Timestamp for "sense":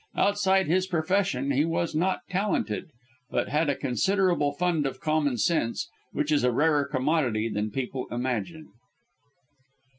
5.37-5.91